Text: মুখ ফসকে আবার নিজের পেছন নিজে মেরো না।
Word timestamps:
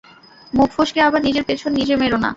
মুখ 0.53 0.69
ফসকে 0.75 0.99
আবার 1.07 1.21
নিজের 1.27 1.47
পেছন 1.49 1.71
নিজে 1.79 1.93
মেরো 2.01 2.17
না। 2.17 2.29